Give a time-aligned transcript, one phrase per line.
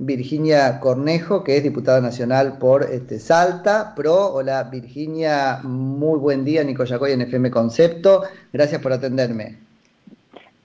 [0.00, 4.32] Virginia Cornejo, que es diputada nacional por este, Salta, PRO.
[4.32, 8.22] Hola Virginia, muy buen día, Nico Yacoy en FM Concepto.
[8.52, 9.58] Gracias por atenderme.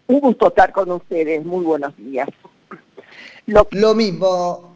[0.05, 2.29] Un gusto estar con ustedes, muy buenos días.
[3.47, 4.75] Lo, mismo,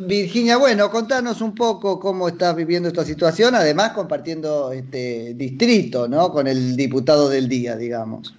[0.00, 6.30] Virginia, bueno, contanos un poco cómo estás viviendo esta situación, además compartiendo este distrito, ¿no?
[6.30, 8.34] Con el diputado del día, digamos.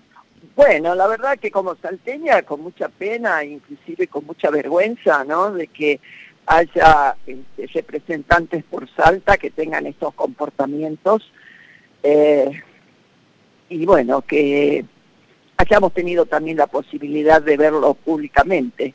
[0.55, 5.51] Bueno, la verdad que como salteña, con mucha pena, inclusive con mucha vergüenza, ¿no?
[5.51, 5.99] De que
[6.45, 11.29] haya este, representantes por Salta que tengan estos comportamientos.
[12.03, 12.49] Eh,
[13.67, 14.85] y bueno, que
[15.57, 18.93] hayamos tenido también la posibilidad de verlo públicamente.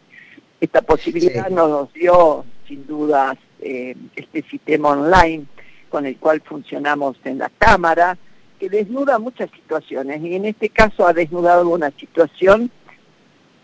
[0.61, 5.45] Esta posibilidad nos dio, sin dudas, eh, este sistema online
[5.91, 8.17] con el cual funcionamos en la Cámara,
[8.61, 12.71] que desnuda muchas situaciones y en este caso ha desnudado una situación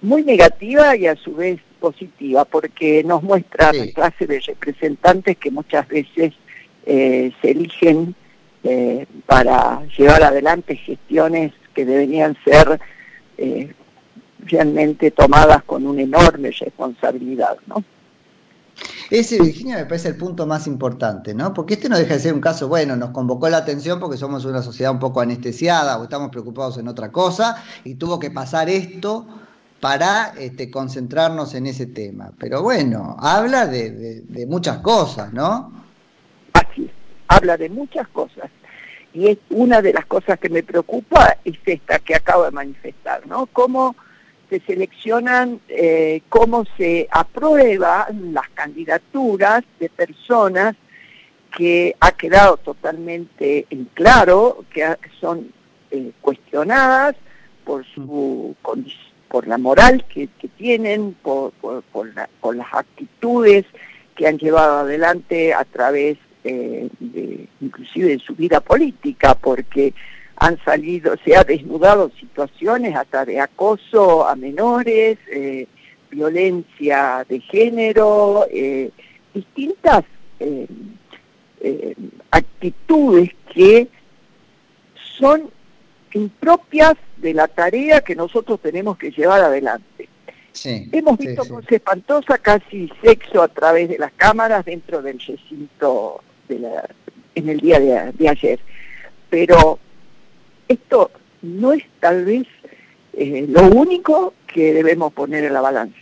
[0.01, 5.51] muy negativa y a su vez positiva porque nos muestra la clase de representantes que
[5.51, 6.33] muchas veces
[6.87, 8.15] eh, se eligen
[8.65, 12.81] eh, para llevar adelante gestiones que deberían ser
[13.37, 13.73] eh,
[14.47, 17.85] realmente tomadas con una enorme responsabilidad, ¿no?
[19.11, 21.55] Ese, Virginia, me parece el punto más importante, ¿no?
[21.55, 24.45] Porque este no deja de ser un caso, bueno, nos convocó la atención porque somos
[24.45, 28.69] una sociedad un poco anestesiada o estamos preocupados en otra cosa y tuvo que pasar
[28.69, 29.27] esto
[29.81, 32.33] para este, concentrarnos en ese tema.
[32.39, 35.73] Pero bueno, habla de, muchas cosas, ¿no?
[36.55, 36.91] Así,
[37.29, 38.51] habla de muchas cosas.
[39.13, 43.27] Y es una de las cosas que me preocupa es esta que acabo de manifestar,
[43.27, 43.47] ¿no?
[44.49, 50.77] Se seleccionan, eh, cómo se aprueban las candidaturas de personas
[51.57, 54.87] que ha quedado totalmente en claro que
[55.21, 55.53] son
[55.91, 57.17] eh, cuestionadas
[57.65, 58.55] por su
[59.29, 63.65] por la moral que, tienen, por, por, las actitudes
[64.15, 69.93] que han llevado adelante a través eh, de, inclusive de su vida política, porque
[70.37, 75.67] han salido, se ha desnudado situaciones hasta de acoso a menores, eh,
[76.11, 78.91] violencia de género, eh,
[79.33, 80.05] distintas
[80.39, 80.67] eh,
[82.31, 83.89] actitudes que
[85.19, 85.51] son
[86.13, 90.09] impropias de la tarea que nosotros tenemos que llevar adelante.
[90.65, 96.59] Hemos visto con espantosa casi sexo a través de las cámaras dentro del recinto de
[96.61, 96.89] la,
[97.35, 98.59] en el día de ayer.
[99.29, 99.79] Pero
[100.69, 101.11] esto
[101.43, 102.47] no es tal vez
[103.13, 105.97] eh, lo único que debemos poner en la balanza.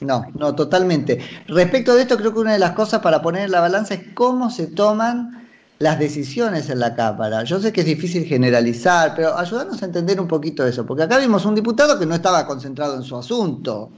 [0.00, 1.18] No, no, totalmente.
[1.46, 4.00] Respecto de esto, creo que una de las cosas para poner en la balanza es
[4.14, 5.46] cómo se toman
[5.78, 7.44] las decisiones en la Cámara.
[7.44, 11.18] Yo sé que es difícil generalizar, pero ayúdanos a entender un poquito eso, porque acá
[11.18, 13.90] vimos un diputado que no estaba concentrado en su asunto,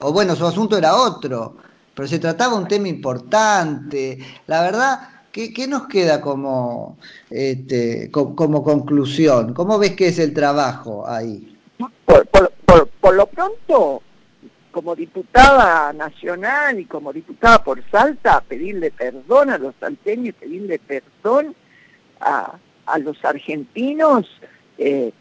[0.00, 1.56] o bueno, su asunto era otro,
[1.94, 4.18] pero se trataba un tema importante.
[4.46, 5.00] La verdad,
[5.32, 6.98] ¿Qué, nos queda como,
[7.30, 9.54] este, como, conclusión?
[9.54, 11.56] ¿Cómo ves que es el trabajo ahí?
[12.04, 14.02] Por, lo pronto,
[14.72, 21.54] como diputada nacional y como diputada por Salta, pedirle perdón a los salteños, pedirle perdón
[22.20, 24.26] a, a los argentinos
[24.78, 25.12] eh,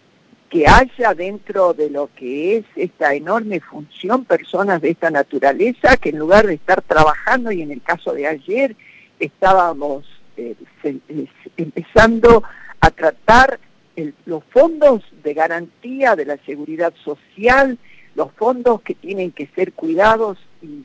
[0.50, 6.10] que haya dentro de lo que es esta enorme función personas de esta naturaleza que
[6.10, 8.76] en lugar de estar trabajando, y en el caso de ayer,
[9.20, 10.06] estábamos
[10.38, 10.56] eh,
[11.58, 12.44] empezando
[12.80, 13.60] a tratar
[14.26, 17.78] los fondos de garantía de la seguridad social,
[18.16, 20.84] los fondos que tienen que ser cuidados y,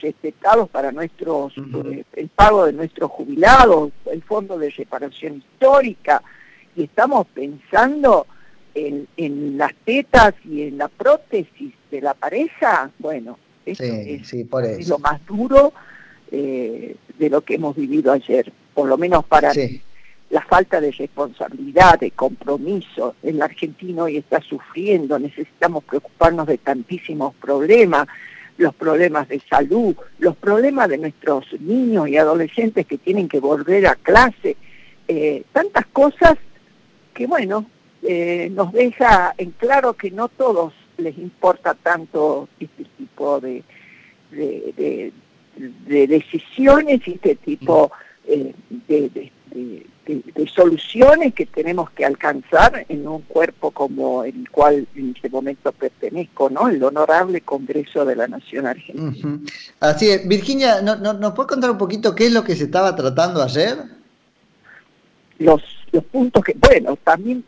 [0.00, 6.22] respetados para nuestros eh, el pago de nuestros jubilados, el fondo de reparación histórica,
[6.76, 8.26] y estamos pensando
[8.74, 15.24] en, las tetas y en la prótesis de la pareja, bueno, eso es, lo más
[15.26, 15.72] duro
[16.30, 19.52] eh, de lo que hemos vivido ayer, por lo menos para
[20.30, 23.14] la falta de responsabilidad, de compromiso.
[23.22, 28.06] El argentino hoy está sufriendo, necesitamos preocuparnos de tantísimos problemas,
[28.58, 33.86] los problemas de salud, los problemas de nuestros niños y adolescentes que tienen que volver
[33.86, 34.56] a clase,
[35.06, 36.34] eh, tantas cosas
[37.14, 37.66] que bueno,
[38.02, 43.62] eh, nos deja en claro que no todos les importa tanto este tipo de,
[44.30, 45.12] de, de
[45.86, 47.90] decisiones y este tipo
[48.26, 48.54] eh,
[48.86, 49.32] de,
[50.54, 56.48] soluciones que tenemos que alcanzar en un cuerpo como el cual en este momento pertenezco,
[56.48, 56.68] ¿no?
[56.68, 59.38] El honorable Congreso de la Nación Argentina.
[59.80, 60.26] Así es.
[60.26, 63.42] Virginia, ¿no, no, ¿nos puede contar un poquito qué es lo que se estaba tratando
[63.42, 63.76] ayer?
[65.38, 65.62] Los,
[65.92, 67.44] los puntos que, bueno, también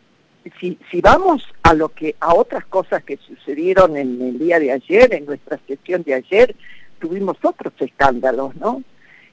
[0.58, 4.72] si, si vamos a lo que a otras cosas que sucedieron en el día de
[4.72, 6.54] ayer, en nuestra sesión de ayer,
[7.00, 8.82] tuvimos otros escándalos, ¿no?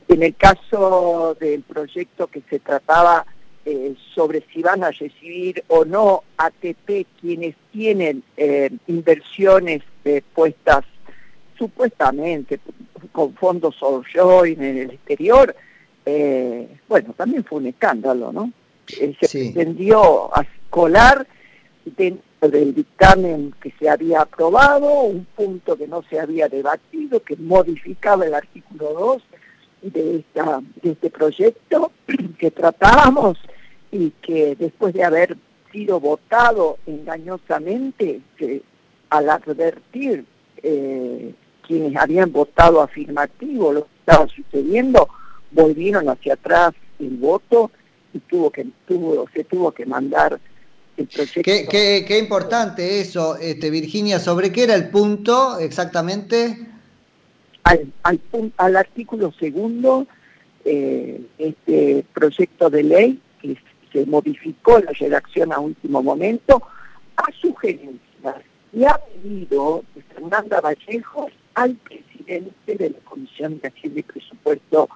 [0.07, 3.25] En el caso del proyecto que se trataba
[3.65, 10.85] eh, sobre si van a recibir o no ATP quienes tienen eh, inversiones eh, puestas
[11.57, 12.61] supuestamente
[13.11, 15.53] con fondos offshore en el exterior,
[16.87, 18.53] bueno, también fue un escándalo, ¿no?
[18.85, 20.31] se pretendió
[20.69, 21.27] colar
[21.83, 27.35] dentro del dictamen que se había aprobado, un punto que no se había debatido, que
[27.35, 29.23] modificaba el artículo 2
[29.93, 30.23] de,
[30.83, 31.91] este proyecto
[32.37, 33.37] que tratábamos
[33.91, 35.37] y que después de haber
[35.71, 38.21] sido votado engañosamente,
[39.09, 40.25] al advertir
[40.61, 41.33] eh,
[41.65, 45.09] quienes habían votado afirmativo lo que estaba sucediendo,
[45.51, 47.71] volvieron hacia atrás el voto
[48.13, 50.39] y tuvo que tuvo se tuvo que mandar
[50.97, 51.41] el proyecto.
[51.43, 54.19] Qué, qué, importante eso, este, Virginia.
[54.19, 56.67] ¿Sobre qué era el punto exactamente?
[57.63, 58.19] Al, al,
[58.57, 60.07] al artículo segundo,
[60.65, 63.57] eh, este proyecto de ley que
[63.91, 66.61] se modificó la redacción a último momento,
[67.15, 68.01] a sugerencias
[68.73, 69.83] y ha pedido
[70.13, 74.89] Fernanda Vallejo al presidente de la Comisión de Hacienda y Presupuesto,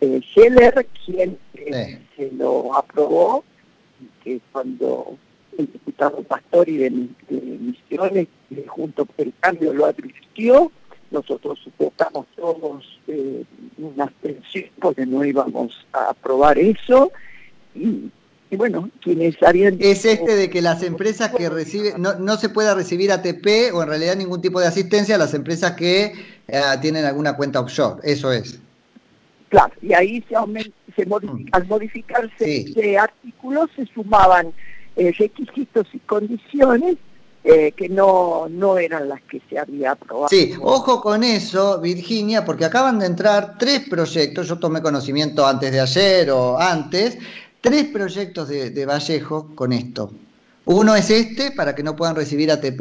[0.00, 3.44] eh, Scheller, quien eh, se lo aprobó,
[4.22, 5.16] que cuando
[5.58, 8.28] el diputado Pastori de, de Misiones,
[8.66, 10.70] junto con el cambio, lo advirtió,
[11.10, 13.44] nosotros votamos todos eh,
[13.78, 17.12] una abstención porque no íbamos a aprobar eso.
[17.74, 18.10] Y
[18.52, 19.78] y bueno, quienes habían...
[19.80, 23.82] Es este de que las empresas que reciben, no, no se pueda recibir ATP o
[23.82, 26.12] en realidad ningún tipo de asistencia a las empresas que
[26.48, 28.60] eh, tienen alguna cuenta offshore, eso es.
[29.48, 30.34] Claro, y ahí se,
[30.94, 31.46] se modifica, mm.
[31.52, 34.52] al modificarse ese artículo se sumaban
[34.96, 36.96] eh, requisitos y condiciones
[37.44, 40.28] eh, que no, no eran las que se había aprobado.
[40.28, 45.72] Sí, ojo con eso, Virginia, porque acaban de entrar tres proyectos, yo tomé conocimiento antes
[45.72, 47.18] de ayer o antes,
[47.60, 50.12] tres proyectos de, Vallejo con esto.
[50.66, 52.80] Uno es este, para que no puedan recibir ATP,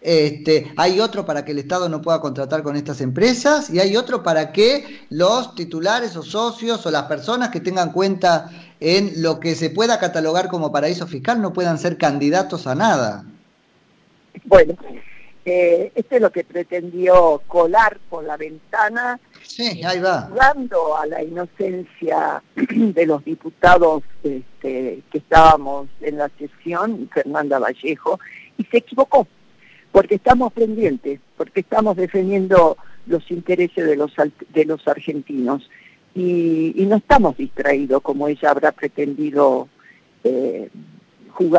[0.00, 3.96] este, hay otro para que el Estado no pueda contratar con estas empresas y hay
[3.96, 8.50] otro para que los titulares o socios o las personas que tengan cuenta
[8.80, 13.24] en lo que se pueda catalogar como paraíso fiscal no puedan ser candidatos a nada.
[14.44, 14.74] Bueno,
[15.44, 19.18] eh, este es lo que pretendió colar por la ventana
[19.48, 20.28] Sí, ahí va.
[20.30, 28.20] Jugando a la inocencia de los diputados este, que estábamos en la sesión, Fernanda Vallejo,
[28.56, 29.26] y se equivocó,
[29.92, 32.76] porque estamos pendientes, porque estamos defendiendo
[33.06, 34.12] los intereses de los,
[34.52, 35.68] de los argentinos.
[36.14, 39.68] Y, no estamos distraídos como ella habrá pretendido
[40.24, 40.68] eh,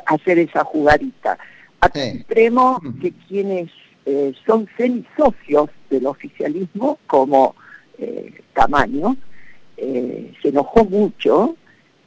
[0.05, 1.37] hacer esa jugadita.
[1.81, 3.69] A extremo que quienes
[4.05, 7.55] eh, son semisocios del oficialismo, como
[7.97, 9.15] eh, tamaño,
[9.77, 11.55] eh, se enojó mucho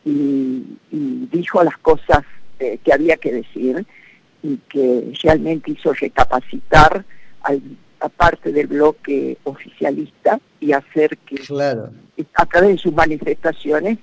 [0.04, 2.22] y, dijo las cosas
[2.58, 3.84] que había que decir
[4.42, 7.04] y que realmente hizo recapacitar
[7.42, 7.62] al,
[8.00, 11.36] a parte del bloque oficialista y hacer que
[12.34, 13.98] a través de sus manifestaciones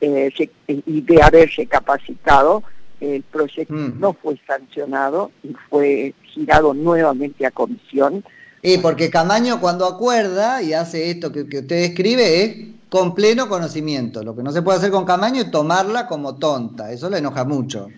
[0.00, 2.62] y de haber recapacitado
[3.00, 4.00] el proyecto mm.
[4.00, 8.24] no fue sancionado y fue girado nuevamente a comisión
[8.62, 12.56] y porque Camaño cuando acuerda y hace esto que, usted escribe es
[12.88, 14.22] con pleno conocimiento.
[14.22, 16.90] Lo que no se puede hacer con Camaño es tomarla como tonta.
[16.90, 17.88] Eso le enoja mucho.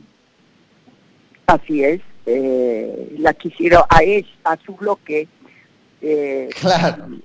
[1.51, 2.01] Así es.
[2.27, 5.27] Eh, la quisieron a él, a su bloque,
[6.01, 6.49] eh,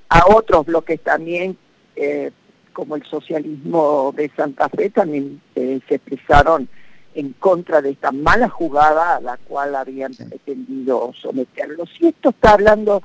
[0.10, 1.56] a otros bloques también,
[1.96, 2.32] eh,
[2.74, 6.68] como el socialismo de Santa Fe, también se expresaron
[7.14, 11.90] en contra de esta mala jugada a la cual habían pretendido someterlos.
[12.00, 13.04] Y esto está hablando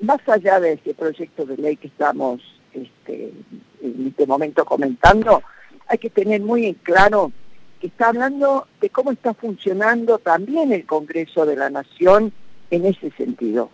[0.00, 2.40] más allá de este proyecto de ley que estamos
[2.72, 3.32] este,
[3.82, 5.42] en este momento comentando,
[5.86, 7.32] hay que tener muy en claro
[7.86, 12.32] está hablando de cómo está funcionando también el Congreso de la Nación
[12.70, 13.70] en ese sentido,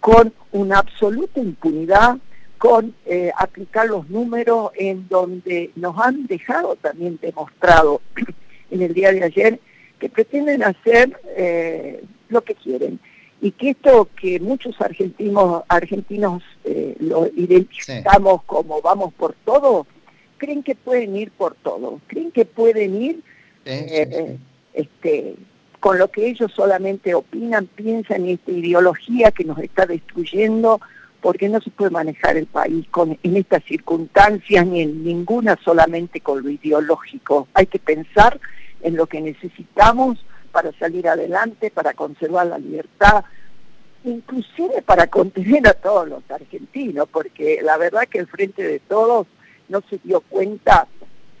[0.00, 2.16] con una absoluta impunidad,
[2.58, 8.00] con eh, aplicar los números en donde nos han dejado también demostrado
[8.70, 9.60] en el día de ayer
[9.98, 12.98] que pretenden hacer eh, lo que quieren.
[13.42, 19.86] Y que esto que muchos argentinos argentinos eh, lo identificamos como vamos por todo,
[20.36, 23.22] creen que pueden ir por todo, creen que pueden ir
[23.70, 24.38] eh,
[24.74, 25.34] este,
[25.80, 30.80] con lo que ellos solamente opinan, piensan en esta ideología que nos está destruyendo,
[31.20, 36.20] porque no se puede manejar el país con, en estas circunstancias ni en ninguna solamente
[36.20, 37.48] con lo ideológico.
[37.54, 38.40] Hay que pensar
[38.82, 43.24] en lo que necesitamos para salir adelante, para conservar la libertad,
[44.04, 49.26] inclusive para contener a todos los argentinos, porque la verdad que el Frente de Todos
[49.68, 50.88] no se dio cuenta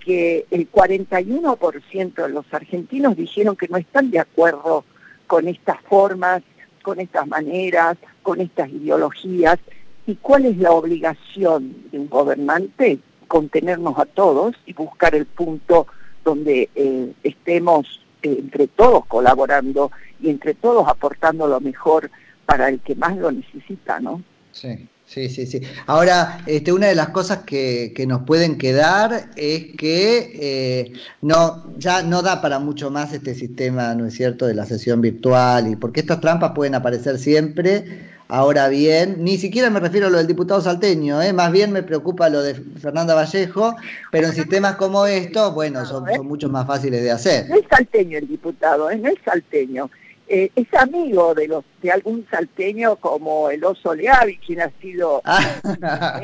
[0.04, 4.84] que el 41% de los argentinos dijeron que no están de acuerdo
[5.26, 6.42] con estas formas,
[6.82, 9.58] con estas maneras, con estas ideologías.
[10.06, 12.98] ¿Y cuál es la obligación de un gobernante?
[13.28, 15.86] Contenernos a todos y buscar el punto
[16.24, 22.10] donde eh, estemos eh, entre todos colaborando y entre todos aportando lo mejor
[22.44, 24.22] para el que más lo necesita, ¿no?
[24.52, 24.88] Sí.
[25.12, 25.60] Sí, sí, sí.
[25.86, 31.64] Ahora, este, una de las cosas que, que nos pueden quedar es que eh, no,
[31.78, 35.66] ya no da para mucho más este sistema, ¿no es cierto?, de la sesión virtual,
[35.66, 38.08] y porque estas trampas pueden aparecer siempre.
[38.28, 41.32] Ahora bien, ni siquiera me refiero a lo del diputado salteño, ¿eh?
[41.32, 43.74] más bien me preocupa lo de Fernanda Vallejo,
[44.12, 47.48] pero en sistemas como estos, bueno, son, mucho más fáciles de hacer.
[47.48, 48.96] No es salteño el diputado, ¿eh?
[48.96, 49.90] no es salteño
[50.32, 55.20] eh, es amigo de los de algún salteño como el Oso Leavi, quien ha sido
[55.24, 56.20] ah.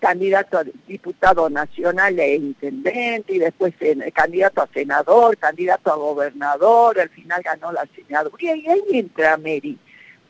[0.00, 3.74] candidato a diputado nacional e intendente, y después
[4.12, 9.78] candidato a senador, candidato a gobernador, al final ganó la senaduría, y ahí entra Mary,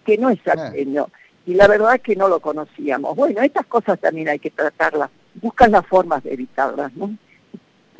[0.04, 0.54] que no es ah.
[0.54, 1.08] salteño.
[1.46, 3.16] Y la verdad es que no lo conocíamos.
[3.16, 7.16] Bueno, estas cosas también hay que tratarlas, buscan las formas de evitarlas, ¿no?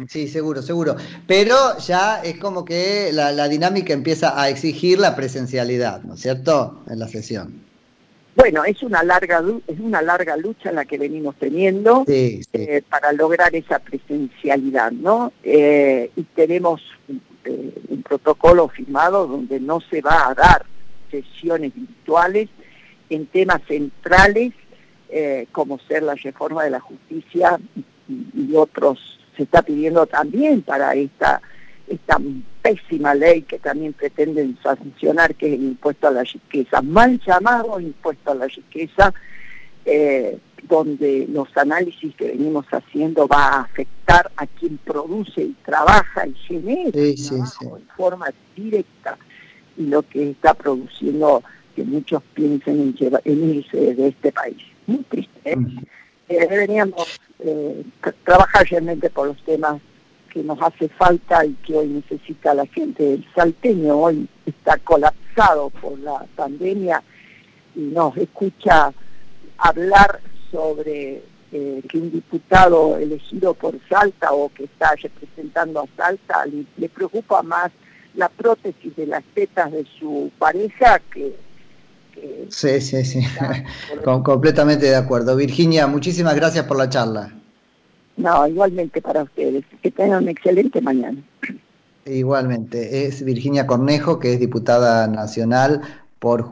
[0.09, 0.97] Sí, seguro, seguro.
[1.27, 6.83] Pero ya es como que la, dinámica empieza a exigir la presencialidad, ¿no es cierto?,
[6.89, 7.65] en la sesión.
[8.35, 13.57] Bueno, es una larga es una larga lucha la que venimos teniendo eh, para lograr
[13.57, 15.33] esa presencialidad, ¿no?
[15.43, 16.83] Eh, y tenemos
[17.47, 20.67] eh, un protocolo firmado donde no se va a dar
[21.11, 22.51] sesiones virtuales
[23.09, 24.53] en temas centrales
[25.53, 27.59] como ser la reforma de la justicia
[28.09, 31.41] y otros se está pidiendo también para esta,
[31.87, 32.19] esta
[32.63, 37.79] pésima ley que también pretenden sancionar, que es el impuesto a la riqueza, mal llamado
[37.81, 39.13] impuesto a la riqueza,
[39.85, 40.39] eh,
[40.69, 46.35] donde los análisis que venimos haciendo va a afectar a quien produce y trabaja y
[46.35, 48.27] genera trabajo en forma
[48.57, 49.17] directa
[49.77, 51.43] y lo que está produciendo
[51.77, 54.57] que muchos piensen en, irse de este país.
[54.87, 55.53] Muy triste.
[55.53, 55.57] ¿eh?
[56.29, 57.85] Eh, veníamos eh,
[58.25, 59.81] trabajar realmente por los temas
[60.33, 63.15] que nos hace falta y que hoy necesita la gente.
[63.15, 67.03] El salteño hoy está colapsado por la pandemia
[67.75, 68.93] y nos escucha
[69.59, 76.45] hablar sobre eh, que un diputado elegido por Salta o que está representando a Salta
[76.45, 77.71] le preocupa más
[78.15, 81.37] la prótesis de las tetas de su pareja que
[82.49, 83.21] Sí, sí, sí,
[84.05, 85.37] completamente de acuerdo.
[85.37, 87.33] Virginia, muchísimas gracias por la charla.
[88.17, 89.65] No, igualmente para ustedes.
[89.83, 91.23] Que tengan un excelente mañana.
[92.07, 93.07] Igualmente.
[93.07, 95.83] Es Virginia Cornejo, que es diputada nacional
[96.19, 96.43] por